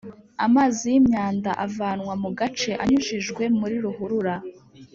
[0.45, 4.35] amazi yimyanda avanwa mu gace anyujijwe muri ruhurura